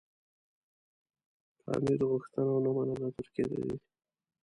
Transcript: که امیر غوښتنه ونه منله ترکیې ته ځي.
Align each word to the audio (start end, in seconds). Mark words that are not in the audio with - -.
که 1.59 1.67
امیر 1.75 2.01
غوښتنه 2.11 2.49
ونه 2.55 2.71
منله 2.77 3.07
ترکیې 3.15 3.43
ته 3.49 3.57
ځي. 3.65 3.75